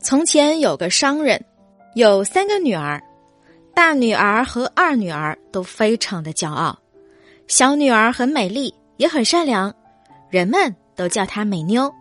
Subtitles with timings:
[0.00, 1.44] 从前有个商人，
[1.94, 3.02] 有三个女儿，
[3.74, 6.78] 大女儿和二女儿都非常的骄傲，
[7.48, 9.74] 小女儿很美丽，也很善良，
[10.30, 11.92] 人们都叫她美妞。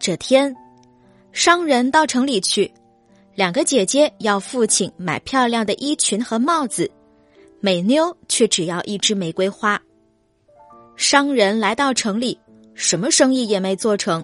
[0.00, 0.54] 这天，
[1.32, 2.70] 商人到城里去，
[3.34, 6.90] 两个姐姐要父亲买漂亮的衣裙和帽子，
[7.60, 9.80] 美妞却只要一支玫瑰花。
[10.96, 12.38] 商人来到城里，
[12.74, 14.22] 什么生意也没做成，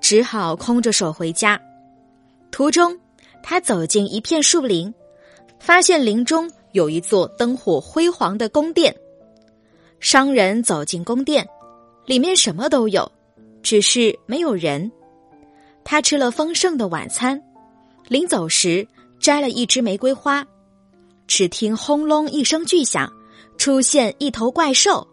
[0.00, 1.60] 只好空着手回家。
[2.56, 2.98] 途中，
[3.42, 4.94] 他走进一片树林，
[5.60, 8.96] 发现林中有一座灯火辉煌的宫殿。
[10.00, 11.46] 商人走进宫殿，
[12.06, 13.12] 里面什么都有，
[13.62, 14.90] 只是没有人。
[15.84, 17.38] 他吃了丰盛的晚餐，
[18.08, 18.88] 临走时
[19.20, 20.42] 摘了一支玫瑰花，
[21.26, 23.12] 只听轰隆一声巨响，
[23.58, 25.06] 出现一头怪兽。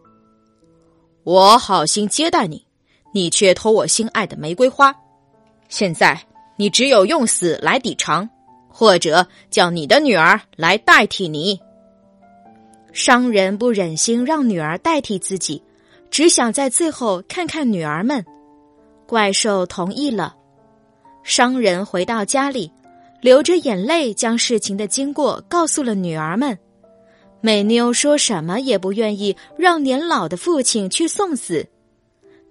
[1.25, 2.65] 我好心接待你，
[3.13, 4.95] 你却偷我心爱的玫瑰花，
[5.67, 6.17] 现在。
[6.55, 8.29] 你只有用死来抵偿，
[8.67, 11.59] 或者叫你的女儿来代替你。
[12.91, 15.63] 商人不忍心让女儿代替自己，
[16.11, 18.23] 只想在最后看看女儿们。
[19.07, 20.35] 怪兽同意了。
[21.23, 22.71] 商人回到家里，
[23.19, 26.57] 流着眼泪将事情的经过告诉了女儿们。
[27.41, 31.67] 美妞说什么也不愿意让年老的父亲去送死。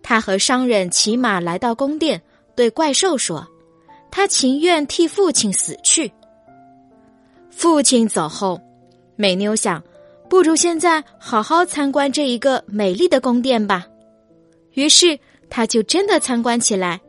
[0.03, 2.21] 他和商人骑马来到宫殿，
[2.57, 3.47] 对怪兽说。
[4.13, 6.13] 他情愿替父亲死去。
[7.51, 8.61] 父亲走后，
[9.17, 9.83] 美妞想，
[10.29, 13.87] 不如现在好好参观这一个美丽的宫殿吧。
[14.75, 17.01] 于是，他就真的参观起来。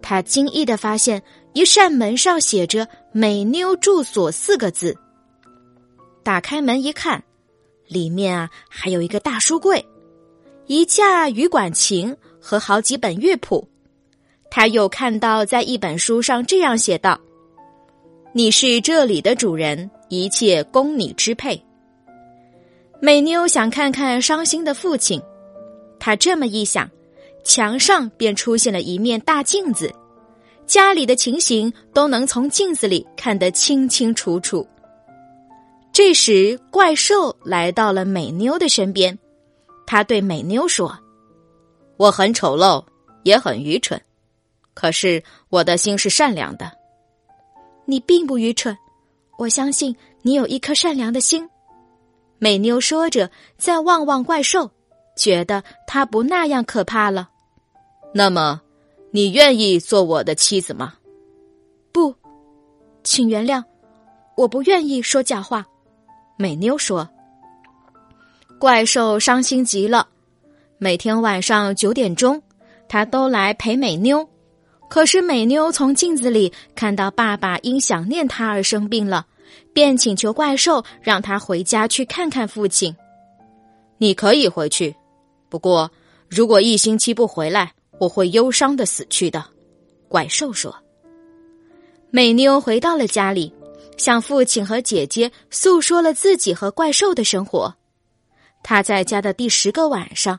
[0.00, 1.20] 他惊异的发现，
[1.54, 4.96] 一扇门上写着“美妞住所”四个字。
[6.22, 7.22] 打开门一看，
[7.88, 9.84] 里面啊还有一个大书柜，
[10.66, 13.68] 一架羽管琴和好几本乐谱。
[14.54, 17.18] 他又看到，在一本书上这样写道
[18.34, 21.58] ：“你是这里的主人，一切供你支配。”
[23.00, 25.18] 美妞想看看伤心的父亲，
[25.98, 26.86] 他这么一想，
[27.42, 29.90] 墙上便出现了一面大镜子，
[30.66, 34.68] 家里的情形都能从镜子里看得清清楚楚。
[35.94, 39.18] 这时，怪兽来到了美妞的身边，
[39.86, 40.94] 他对美妞说
[41.96, 42.84] ：“我很丑陋，
[43.22, 43.98] 也很愚蠢。”
[44.74, 46.72] 可是我的心是善良的，
[47.84, 48.76] 你并不愚蠢，
[49.38, 51.48] 我相信你有一颗善良的心。
[52.38, 54.70] 美妞说着，再望望怪兽，
[55.16, 57.28] 觉得他不那样可怕了。
[58.12, 58.60] 那么，
[59.10, 60.94] 你愿意做我的妻子吗？
[61.92, 62.14] 不，
[63.04, 63.62] 请原谅，
[64.36, 65.64] 我不愿意说假话。
[66.36, 67.08] 美妞说。
[68.58, 70.08] 怪兽伤心极了，
[70.78, 72.42] 每天晚上九点钟，
[72.88, 74.28] 他都来陪美妞。
[74.92, 79.26] 可是美妞从镜子里看到爸爸因想念她而生病了，
[79.72, 82.94] 便请求怪兽让他回家去看看父亲。
[83.96, 84.94] 你可以回去，
[85.48, 85.90] 不过
[86.28, 89.42] 如果一星期不回来，我会忧伤的死去的。
[90.08, 90.76] 怪兽说。
[92.10, 93.50] 美妞回到了家里，
[93.96, 97.74] 向父亲和姐姐诉说了自己和怪兽的生活。
[98.62, 100.38] 她在家的第十个晚上。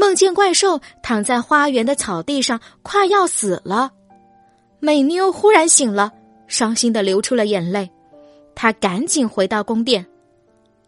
[0.00, 3.90] 梦见怪兽躺在花园的草地上，快要死了。
[4.78, 6.10] 美妞忽然醒了，
[6.46, 7.90] 伤心的流出了眼泪。
[8.54, 10.06] 她赶紧回到宫殿。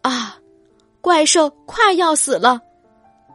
[0.01, 0.39] 啊，
[0.99, 2.59] 怪兽快要死了！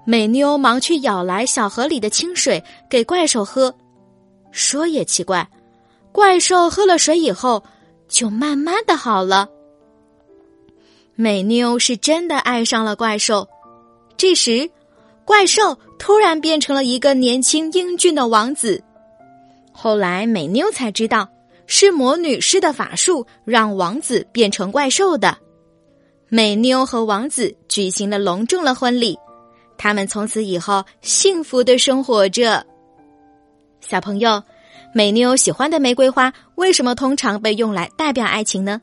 [0.04, 3.72] 美妞忙去舀来小河里的清水给怪兽喝。
[4.50, 5.48] 说也奇怪，
[6.10, 7.62] 怪兽喝了水以后，
[8.08, 9.48] 就慢慢的好了。
[11.14, 13.46] 美妞是真的爱上了怪兽。
[14.16, 14.68] 这时。
[15.28, 18.82] 怪兽突然变成了一个年轻英俊的王子。
[19.70, 21.28] 后来美妞才知道，
[21.66, 25.36] 是魔女施的法术让王子变成怪兽的。
[26.30, 29.18] 美妞和王子举行了隆重的婚礼，
[29.76, 32.64] 他们从此以后幸福的生活着。
[33.82, 34.42] 小朋友，
[34.94, 38.80] 美妞喜欢的玫瑰花为什么通常被用来代表爱情呢？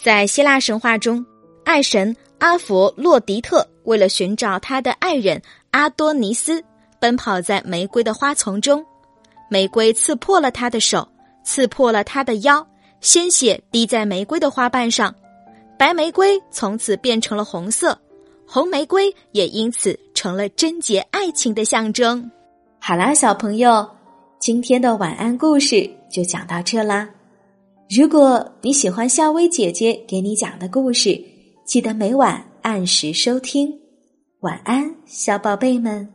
[0.00, 1.26] 在希腊神话中，
[1.64, 2.16] 爱神。
[2.38, 5.42] 阿佛洛狄特为了寻找他的爱人
[5.72, 6.62] 阿多尼斯，
[7.00, 8.86] 奔跑在玫瑰的花丛中。
[9.50, 11.08] 玫瑰刺破了他的手，
[11.42, 12.64] 刺破了他的腰，
[13.00, 15.12] 鲜血滴在玫瑰的花瓣上，
[15.76, 17.98] 白玫瑰从此变成了红色，
[18.46, 22.30] 红玫瑰也因此成了贞洁爱情的象征。
[22.78, 23.90] 好啦，小朋友，
[24.38, 27.10] 今天的晚安故事就讲到这啦。
[27.88, 31.20] 如果你喜欢夏薇姐姐给你讲的故事，
[31.66, 33.79] 记得每晚按时收听。
[34.40, 36.08] 晚安，小宝贝们。